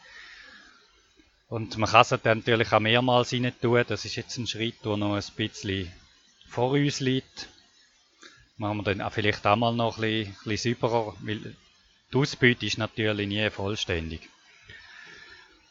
Und 1.50 1.78
man 1.78 1.90
kann 1.90 2.02
es 2.02 2.10
dann 2.10 2.38
natürlich 2.38 2.72
auch 2.72 2.80
mehrmals 2.80 3.34
rein 3.34 3.52
tun. 3.62 3.84
Das 3.86 4.06
ist 4.06 4.16
jetzt 4.16 4.38
ein 4.38 4.48
Schritt, 4.48 4.86
der 4.86 4.96
noch 4.96 5.16
ein 5.16 5.24
bisschen 5.36 5.92
vor 6.48 6.72
uns 6.72 7.02
liegt. 7.02 7.50
Machen 8.56 8.78
wir 8.78 8.84
dann 8.84 9.02
auch 9.02 9.12
vielleicht 9.12 9.46
auch 9.46 9.58
mal 9.58 9.74
noch 9.74 9.98
ein 9.98 10.02
bisschen, 10.02 10.34
ein 10.34 10.50
bisschen 10.50 10.78
sauberer, 10.80 11.14
weil 11.20 11.56
die 12.14 12.18
Ausbeute 12.18 12.66
ist 12.66 12.78
natürlich 12.78 13.28
nie 13.28 13.50
vollständig. 13.50 14.22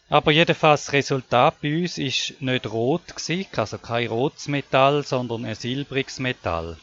Aber 0.08 0.30
jedenfalls 0.30 0.86
das 0.86 0.92
Resultat 0.92 1.60
bei 1.60 1.82
uns 1.82 1.98
ist 1.98 2.40
nicht 2.40 2.66
rot 2.66 3.08
gewesen, 3.08 3.46
also 3.56 3.78
kein 3.78 4.06
rotes 4.08 4.46
Metall, 4.48 5.04
sondern 5.04 5.44
ein 5.44 5.54
silbriges 5.54 6.20
Metall. 6.20 6.76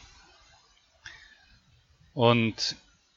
Und 2.12 2.76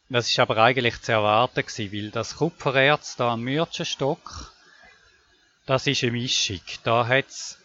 das 0.09 0.29
ist 0.29 0.39
aber 0.39 0.57
eigentlich 0.57 1.01
zu 1.01 1.11
erwarten 1.11 1.65
gewesen, 1.65 1.91
weil 1.91 2.11
das 2.11 2.37
Kupfererz 2.37 3.17
da 3.17 3.33
am 3.33 3.41
Mürzenstock 3.41 4.53
das 5.67 5.85
ist 5.85 6.01
eine 6.03 6.13
Mischung. 6.13 6.61
Da 6.85 7.05
hat 7.05 7.27
es 7.27 7.59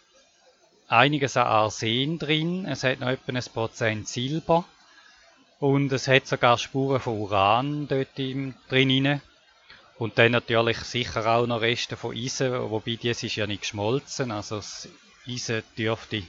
einiges 0.89 1.37
an 1.37 1.47
Arsen 1.47 2.19
drin, 2.19 2.65
es 2.65 2.83
hat 2.83 2.99
noch 2.99 3.07
etwa 3.07 3.31
ein 3.31 3.43
Prozent 3.53 4.09
Silber 4.09 4.65
und 5.59 5.91
es 5.93 6.09
hat 6.09 6.27
sogar 6.27 6.57
Spuren 6.57 6.99
von 6.99 7.17
Uran 7.17 7.87
dort 7.87 8.09
drin. 8.17 9.21
Und 10.03 10.17
dann 10.17 10.33
natürlich 10.33 10.79
sicher 10.79 11.25
auch 11.25 11.47
noch 11.47 11.61
Reste 11.61 11.95
von 11.95 12.13
Eisen, 12.13 12.51
wobei 12.69 12.97
dies 13.01 13.23
ist 13.23 13.37
ja 13.37 13.47
nicht 13.47 13.61
geschmolzen, 13.61 14.31
also 14.31 14.57
das 14.57 14.89
Eisen 15.25 15.63
dürfte 15.77 16.23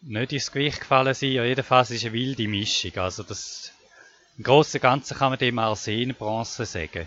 nicht 0.00 0.32
ins 0.32 0.50
Gewicht 0.50 0.80
gefallen 0.80 1.12
sein. 1.12 1.32
Jedenfalls 1.32 1.90
ist 1.90 1.98
es 1.98 2.04
eine 2.06 2.14
wilde 2.14 2.48
Mischung. 2.48 2.96
Also 2.96 3.24
das, 3.24 3.72
im 4.38 4.44
Großen 4.44 4.78
und 4.78 4.82
Ganzen 4.82 5.18
kann 5.18 5.32
man 5.32 5.38
dem 5.38 5.58
Arsenbronze 5.58 6.64
sagen. 6.64 7.06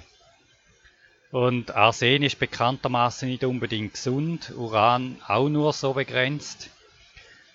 Und 1.31 1.71
Arsen 1.71 2.21
ist 2.21 2.37
bekanntermaßen 2.37 3.27
nicht 3.27 3.43
unbedingt 3.43 3.95
gesund, 3.95 4.53
Uran 4.55 5.19
auch 5.27 5.49
nur 5.49 5.73
so 5.73 5.93
begrenzt. 5.93 6.69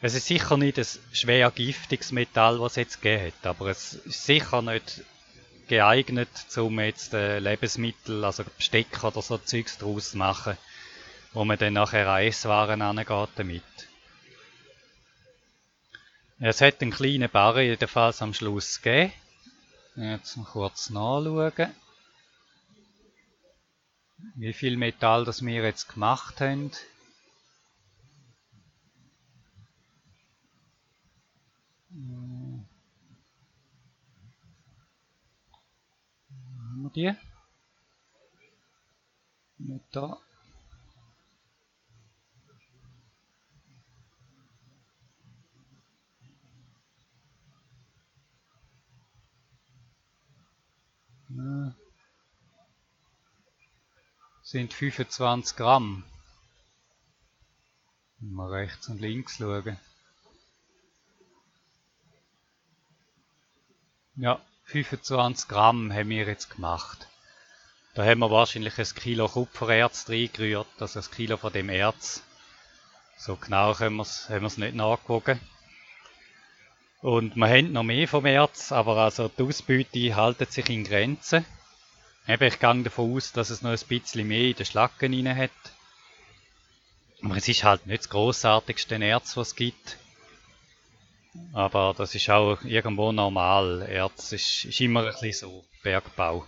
Es 0.01 0.15
ist 0.15 0.27
sicher 0.27 0.57
nicht 0.57 0.81
ein 0.81 0.87
schwer 1.13 1.49
giftiges 1.53 2.11
Metall, 2.11 2.59
was 2.59 2.73
es 2.73 2.77
jetzt 2.79 3.03
gegeben 3.03 3.29
hat, 3.29 3.47
aber 3.47 3.69
es 3.69 3.95
ist 3.95 4.25
sicher 4.25 4.63
nicht 4.63 5.05
geeignet, 5.73 6.29
um 6.59 6.79
jetzt 6.81 7.15
äh, 7.15 7.39
Lebensmittel, 7.39 8.23
also 8.27 8.45
Besteck 8.45 9.03
oder 9.05 9.23
so 9.23 9.39
Zeugs 9.39 9.79
draus 9.79 10.11
zu 10.11 10.19
machen, 10.19 10.59
wo 11.33 11.47
man 11.47 11.57
dann 11.57 11.73
nachher 11.73 12.09
Eiswaren 12.11 12.83
angeht 12.83 13.31
damit. 13.37 13.63
Es 16.41 16.61
hat 16.61 16.83
einen 16.83 16.91
kleinen 16.91 17.31
Barren 17.31 17.65
jedenfalls 17.65 18.21
am 18.21 18.35
Schluss 18.35 18.83
gegeben. 18.83 19.15
Jetzt 19.97 20.37
mal 20.37 20.45
kurz 20.45 20.91
nachschauen 20.91 21.75
wie 24.35 24.53
viel 24.53 24.77
Metall 24.77 25.25
das 25.25 25.45
wir 25.45 25.63
jetzt 25.63 25.89
gemacht 25.89 26.41
haben. 26.41 26.71
Haben 31.91 32.22
wir 36.95 37.13
die? 37.13 37.19
Nicht 39.59 39.85
da. 39.93 40.19
Sind 54.43 54.75
25 54.75 55.57
Gramm. 55.57 56.05
Mal 58.19 58.51
rechts 58.51 58.89
und 58.89 59.01
links 59.01 59.37
schauen. 59.39 59.79
Ja, 64.15 64.45
25 64.73 65.49
Gramm 65.49 65.93
haben 65.93 66.09
wir 66.09 66.27
jetzt 66.27 66.49
gemacht. 66.49 67.07
Da 67.93 68.07
haben 68.07 68.21
wir 68.21 68.31
wahrscheinlich 68.31 68.79
ein 68.79 68.95
Kilo 68.95 69.29
Kupfererz 69.29 70.09
reingerührt, 70.09 70.67
also 70.81 70.99
ein 70.99 71.11
Kilo 71.11 71.37
von 71.37 71.53
dem 71.53 71.69
Erz. 71.69 72.23
So 73.19 73.37
genau 73.37 73.79
haben 73.79 73.97
wir 73.97 74.03
es, 74.03 74.31
haben 74.31 74.41
wir 74.41 74.47
es 74.47 74.57
nicht 74.57 74.75
nachgewogen. 74.75 75.39
Und 77.03 77.37
wir 77.37 77.49
haben 77.49 77.73
noch 77.73 77.83
mehr 77.83 78.09
vom 78.09 78.25
Erz, 78.25 78.73
aber 78.73 78.97
also 78.97 79.29
die 79.29 79.43
Ausbeute 79.43 80.17
haltet 80.17 80.53
sich 80.53 80.71
in 80.71 80.85
Grenzen. 80.85 81.45
Eben, 82.27 82.45
ich 82.45 82.59
gehe 82.59 82.83
davon 82.83 83.15
aus, 83.15 83.33
dass 83.33 83.51
es 83.51 83.61
noch 83.61 83.73
ein 83.73 83.89
bisschen 83.89 84.27
mehr 84.27 84.49
in 84.49 84.55
den 84.55 84.65
Schlacken 84.65 85.13
rein 85.13 85.37
hat. 85.37 85.51
Aber 87.23 87.37
es 87.37 87.47
ist 87.47 87.63
halt 87.63 87.87
nicht 87.87 88.05
das 88.05 88.09
grossartigste 88.09 88.95
Erz, 88.95 89.37
was 89.37 89.49
es 89.49 89.57
gibt. 89.57 89.99
Aber 91.53 91.95
das 91.97 92.15
ist 92.15 92.29
auch 92.31 92.63
irgendwo 92.63 93.13
normal. 93.13 93.83
Erz 93.89 94.33
ist, 94.33 94.65
ist 94.65 94.81
immer 94.81 95.07
ein 95.07 95.13
bisschen 95.13 95.33
so, 95.33 95.65
Bergbau. 95.83 96.47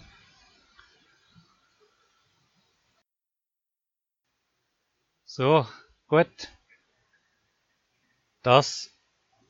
So, 5.24 5.66
gut. 6.06 6.48
Das 8.42 8.90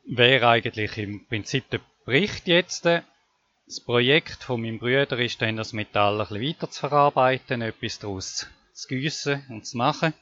wäre 0.06 0.48
eigentlich 0.48 0.96
im 0.98 1.26
Prinzip 1.26 1.68
der 1.70 1.80
Bericht 2.04 2.46
jetzt. 2.46 2.84
Das 2.86 3.80
Projekt 3.84 4.44
von 4.44 4.60
meinem 4.62 4.78
Bruder 4.78 5.18
ist 5.18 5.42
dann, 5.42 5.56
das 5.56 5.72
Metall 5.72 6.20
ein 6.20 6.40
weiter 6.40 6.70
zu 6.70 6.80
verarbeiten, 6.80 7.60
etwas 7.60 7.98
daraus 7.98 8.46
zu 8.72 8.88
gießen 8.88 9.46
und 9.48 9.66
zu 9.66 9.76
machen. 9.76 10.14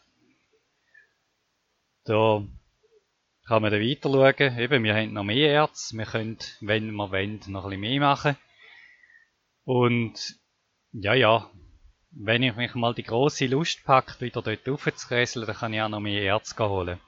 Da 2.05 2.43
kann 3.47 3.63
man 3.63 3.71
dann 3.71 3.81
weiter 3.81 4.11
schauen. 4.11 4.59
Eben, 4.59 4.85
wir 4.85 4.95
haben 4.95 5.13
noch 5.13 5.25
mehr 5.25 5.51
Erz. 5.51 5.93
Wir 5.95 6.07
können, 6.07 6.39
wenn 6.61 6.93
wir 6.93 7.11
wollen, 7.11 7.41
noch 7.49 7.65
ein 7.65 7.71
bisschen 7.71 7.81
mehr 7.81 8.01
machen. 8.01 8.37
Und, 9.65 10.37
ja, 10.93 11.15
ja. 11.15 11.51
Wenn 12.15 12.43
ich 12.43 12.55
mich 12.57 12.75
mal 12.75 12.95
die 12.95 13.05
große 13.05 13.47
Lust 13.47 13.85
packt, 13.85 14.21
wieder 14.21 14.43
dort 14.43 14.69
raufzukräseln, 14.69 15.47
dann 15.47 15.57
kann 15.57 15.73
ich 15.73 15.81
auch 15.81 15.89
noch 15.89 16.01
mehr 16.01 16.23
Erz 16.23 16.55
holen. 16.59 17.01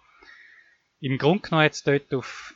Im 1.01 1.19
Grunde 1.19 1.43
genommen 1.43 1.65
hat 1.67 1.73
es 1.73 1.83
dort 1.83 2.15
auf, 2.15 2.55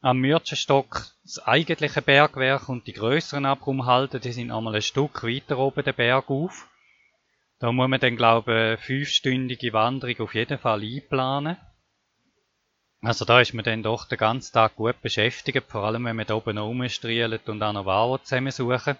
am 0.00 0.18
Mürzenstock 0.18 1.12
das 1.24 1.40
eigentliche 1.44 2.00
Bergwerk 2.00 2.68
und 2.68 2.86
die 2.86 2.92
größeren 2.92 3.44
Abraumhalden, 3.44 4.20
die 4.20 4.32
sind 4.32 4.52
einmal 4.52 4.76
ein 4.76 4.82
Stück 4.82 5.24
weiter 5.24 5.58
oben 5.58 5.82
den 5.82 5.94
Berg 5.94 6.30
auf. 6.30 6.68
Da 7.58 7.72
muss 7.72 7.88
man 7.88 8.00
dann, 8.00 8.16
glaube 8.16 8.52
ich, 8.52 8.56
eine 8.56 8.78
fünfstündige 8.78 9.72
Wanderung 9.72 10.20
auf 10.20 10.34
jeden 10.34 10.58
Fall 10.58 10.82
einplanen. 10.82 11.56
Also 13.02 13.24
da 13.24 13.40
ist 13.40 13.54
man 13.54 13.64
dann 13.64 13.82
doch 13.82 14.06
den 14.06 14.18
ganzen 14.18 14.52
Tag 14.52 14.76
gut 14.76 15.00
beschäftigt, 15.00 15.64
vor 15.68 15.84
allem 15.84 16.04
wenn 16.04 16.16
man 16.16 16.26
da 16.26 16.34
oben 16.34 16.58
rumstrielt 16.58 17.48
und 17.48 17.62
auch 17.62 17.72
noch 17.72 17.86
Waren 17.86 18.22
zusammensuchen. 18.22 18.96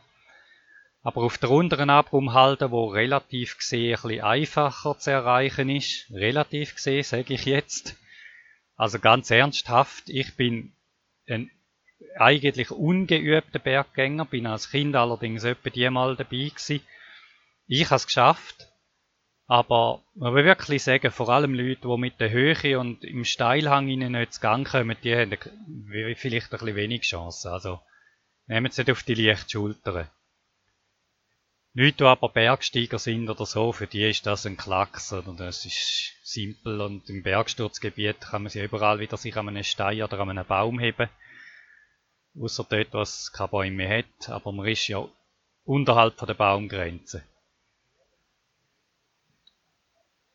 Aber 1.03 1.23
auf 1.23 1.39
der 1.39 1.51
unteren 1.51 1.91
Abraumhalde, 1.91 2.71
wo 2.71 2.89
relativ 2.89 3.59
gesehen 3.59 3.97
ein 3.97 4.03
bisschen 4.03 4.23
einfacher 4.23 4.99
zu 4.99 5.11
erreichen 5.11 5.69
ist, 5.69 6.11
relativ 6.11 6.75
gesehen, 6.75 7.03
sage 7.03 7.35
ich 7.35 7.45
jetzt, 7.45 7.97
also 8.77 8.99
ganz 8.99 9.31
ernsthaft, 9.31 10.09
ich 10.09 10.35
bin 10.37 10.73
ein 11.29 11.51
eigentlich 12.19 12.71
ungeübter 12.71 13.59
Berggänger, 13.59 14.25
bin 14.25 14.47
als 14.47 14.71
Kind 14.71 14.97
allerdings 14.97 15.45
etwa 15.45 15.69
die 15.71 15.89
mal 15.91 16.17
dabei 16.17 16.49
gewesen. 16.49 16.81
Ich 17.67 17.85
habe 17.87 17.97
es 17.97 18.07
geschafft, 18.07 18.70
aber 19.51 20.01
man 20.15 20.33
will 20.33 20.45
wirklich 20.45 20.85
sagen, 20.85 21.11
vor 21.11 21.29
allem 21.29 21.55
Leute, 21.55 21.81
die 21.89 21.97
mit 21.99 22.21
der 22.21 22.31
Höhe 22.31 22.79
und 22.79 23.03
im 23.03 23.25
Steilhang 23.25 23.89
ihnen 23.89 24.13
nicht 24.13 24.35
zu 24.35 24.41
Gang 24.41 24.65
kommen, 24.65 24.97
die 25.03 25.13
haben 25.13 25.37
vielleicht 26.15 26.53
ein 26.53 26.59
bisschen 26.61 26.77
wenig 26.77 27.03
Chancen. 27.03 27.51
Also 27.51 27.81
nehmen 28.47 28.71
sie 28.71 28.83
nicht 28.83 28.93
auf 28.93 29.03
die 29.03 29.15
leichten 29.15 29.51
Schultern. 29.51 30.09
Leute, 31.75 31.97
die 31.97 32.05
aber 32.05 32.29
Bergsteiger 32.29 33.01
sind 33.01 33.29
oder 33.29 33.45
so, 33.45 33.73
für 33.73 33.89
die 33.89 34.09
ist 34.09 34.25
das 34.25 34.47
ein 34.47 34.57
Klacks 34.57 35.13
oder 35.13 35.33
das 35.33 35.65
ist 35.67 36.15
simpel 36.23 36.81
und 36.81 37.11
im 37.11 37.25
Bergsturzgebiet 37.25 38.21
kann 38.21 38.45
man 38.45 38.51
sich 38.51 38.63
überall 38.63 39.01
wieder 39.01 39.17
sich 39.17 39.37
an 39.37 39.49
einem 39.49 39.65
Stein 39.65 40.01
oder 40.01 40.21
an 40.21 40.31
einem 40.31 40.47
Baum 40.47 40.79
heben. 40.79 41.09
Außer 42.41 42.65
dort, 42.71 42.93
was 42.93 43.33
keine 43.33 43.49
Bäume 43.49 43.79
mehr 43.79 43.99
hat, 43.99 44.29
aber 44.29 44.53
man 44.53 44.69
ist 44.69 44.87
ja 44.87 45.09
unterhalb 45.65 46.25
der 46.25 46.35
Baumgrenze. 46.35 47.25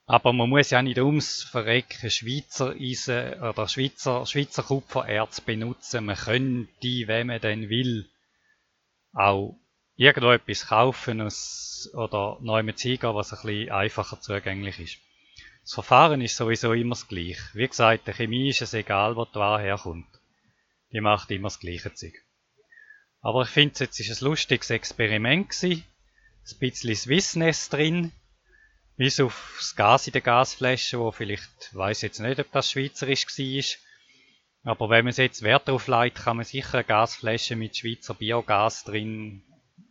Aber 0.07 0.33
man 0.33 0.50
muss 0.50 0.69
ja 0.69 0.81
nicht 0.81 1.00
ums 1.00 1.43
Verrecken 1.43 2.12
Schweizer 2.12 2.75
Eisen 2.79 3.41
oder 3.41 3.67
Schweizer, 3.67 4.25
Schweizer 4.25 4.62
Kupfererz 4.62 5.41
benutzen. 5.41 6.05
Man 6.05 6.15
könnte, 6.15 7.07
wenn 7.07 7.27
man 7.27 7.41
denn 7.41 7.69
will, 7.69 8.09
auch 9.13 9.57
irgendwo 9.95 10.31
etwas 10.31 10.67
kaufen 10.67 11.21
aus, 11.21 11.89
oder 11.93 12.38
neu 12.41 12.62
mit 12.62 12.79
hingehen, 12.79 13.15
was 13.15 13.33
ein 13.33 13.41
bisschen 13.41 13.71
einfacher 13.71 14.21
zugänglich 14.21 14.79
ist. 14.79 14.97
Das 15.63 15.74
Verfahren 15.74 16.21
ist 16.21 16.38
sowieso 16.38 16.74
immer 16.74 16.93
das 16.93 17.07
gleiche. 17.07 17.41
Wie 17.53 17.67
gesagt, 17.67 18.05
der 18.05 18.13
Chemie 18.13 18.50
ist 18.50 18.62
es 18.62 18.75
egal, 18.75 19.15
wo 19.15 19.25
die 19.25 19.35
Ware 19.35 19.63
herkommt. 19.63 20.07
Die 20.91 21.01
macht 21.01 21.31
immer 21.31 21.47
das 21.47 21.59
gleiche 21.59 21.93
Zeug. 21.93 22.13
Aber 23.21 23.41
ich 23.41 23.50
finde, 23.50 23.79
jetzt 23.79 24.00
ist 24.00 24.21
ein 24.21 24.25
lustiges 24.27 24.69
Experiment 24.69 25.50
gewesen. 25.50 25.83
Ein 26.51 26.59
bisschen 26.59 26.95
Swissness 26.95 27.69
drin. 27.69 28.12
Bis 28.97 29.19
auf 29.19 29.55
das 29.59 29.75
Gas 29.75 30.07
in 30.07 30.13
der 30.13 30.21
Gasflasche, 30.21 30.99
wo 30.99 31.11
vielleicht, 31.11 31.73
weiß 31.73 32.01
jetzt 32.01 32.19
nicht, 32.19 32.39
ob 32.39 32.51
das 32.51 32.71
schweizerisch 32.71 33.27
war. 33.27 34.71
Aber 34.71 34.89
wenn 34.89 35.05
man 35.05 35.09
es 35.09 35.17
jetzt 35.17 35.43
Wert 35.43 35.67
darauf 35.67 35.87
legt, 35.87 36.17
kann 36.17 36.37
man 36.37 36.45
sicher 36.45 36.75
eine 36.75 36.85
Gasflasche 36.85 37.55
mit 37.55 37.75
Schweizer 37.77 38.13
Biogas 38.13 38.85
drin 38.85 39.43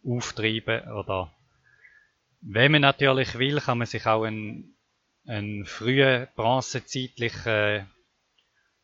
auftreiben. 0.05 0.91
Oder 0.91 1.33
wenn 2.41 2.73
man 2.73 2.81
natürlich 2.81 3.39
will, 3.39 3.61
kann 3.61 3.79
man 3.79 3.87
sich 3.87 4.07
auch 4.07 4.25
einen, 4.25 4.77
einen 5.27 5.67
frühen 5.67 6.27
bronzezeitlichen 6.35 7.91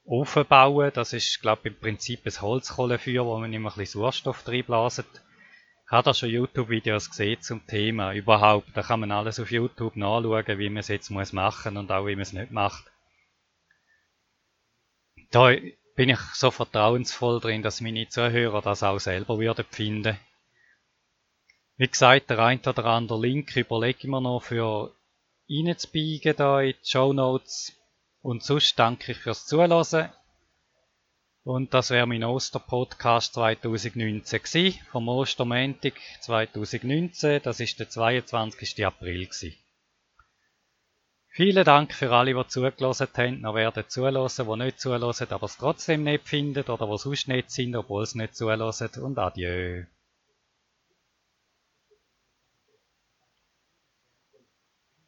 Ofen 0.04 0.46
bauen. 0.46 0.92
Das 0.94 1.14
ist, 1.14 1.40
glaube 1.40 1.62
ich, 1.64 1.74
im 1.74 1.80
Prinzip 1.80 2.26
ein 2.26 2.40
Holzkohlenfeuer, 2.40 3.24
wo 3.24 3.38
man 3.38 3.52
immer 3.52 3.70
ein 3.70 3.78
bisschen 3.78 4.00
Sauerstoff 4.00 4.46
reinblasen 4.46 5.06
habe 5.90 6.04
da 6.04 6.14
schon 6.14 6.30
YouTube-Videos 6.30 7.10
gesehen 7.10 7.42
zum 7.42 7.66
Thema 7.66 8.12
überhaupt. 8.14 8.68
Da 8.74 8.82
kann 8.82 9.00
man 9.00 9.10
alles 9.10 9.40
auf 9.40 9.50
YouTube 9.50 9.96
nachschauen, 9.96 10.58
wie 10.58 10.68
man 10.68 10.78
es 10.78 10.88
jetzt 10.88 11.10
muss 11.10 11.32
machen 11.32 11.76
und 11.76 11.90
auch 11.90 12.06
wie 12.06 12.14
man 12.14 12.22
es 12.22 12.32
nicht 12.32 12.52
macht. 12.52 12.84
Da 15.30 15.52
bin 15.96 16.08
ich 16.08 16.20
so 16.34 16.50
vertrauensvoll 16.50 17.40
drin, 17.40 17.62
dass 17.62 17.80
meine 17.80 18.08
Zuhörer 18.08 18.62
das 18.62 18.84
auch 18.84 19.00
selber 19.00 19.38
würden 19.38 19.64
finden. 19.68 20.16
Wie 21.76 21.88
gesagt, 21.88 22.30
der 22.30 22.38
ein 22.38 22.60
oder 22.60 22.84
andere 22.84 23.20
Link 23.20 23.56
überlege 23.56 23.98
ich 24.00 24.04
mir 24.04 24.20
noch 24.20 24.42
für 24.42 24.94
reinzubiegen 25.48 26.36
da 26.36 26.60
in 26.60 26.74
die 26.82 26.88
Show 26.88 27.12
Notes. 27.12 27.72
Und 28.22 28.44
sonst 28.44 28.78
danke 28.78 29.12
ich 29.12 29.18
fürs 29.18 29.46
Zuhören. 29.46 30.10
Und 31.42 31.72
das 31.72 31.90
wäre 31.90 32.06
mein 32.06 32.22
Osterpodcast 32.22 33.34
2019 33.34 34.42
gewesen, 34.42 34.78
vom 34.90 35.08
Ostermontag 35.08 35.94
2019. 36.20 37.40
Das 37.42 37.60
ist 37.60 37.80
der 37.80 37.88
22. 37.88 38.84
April 38.84 39.26
gewesen. 39.26 39.54
Vielen 41.32 41.64
Dank 41.64 41.94
für 41.94 42.12
alle, 42.12 42.34
die 42.34 42.46
zugelassen 42.48 43.08
haben, 43.16 43.40
noch 43.40 43.54
werden 43.54 43.84
zulassen, 43.88 44.46
die 44.46 44.64
nicht 44.64 44.80
zulassen, 44.80 45.28
aber 45.30 45.46
es 45.46 45.56
trotzdem 45.56 46.02
nicht 46.02 46.28
finden 46.28 46.64
oder 46.64 46.86
die 46.86 46.98
sonst 46.98 47.28
nicht 47.28 47.50
sind, 47.50 47.76
obwohl 47.76 48.04
sie 48.04 48.18
nicht 48.18 48.34
zulassen. 48.34 48.90
Und 49.00 49.18
adieu. 49.18 49.84